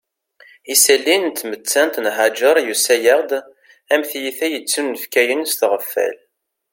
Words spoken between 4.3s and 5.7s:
yettunefkayen s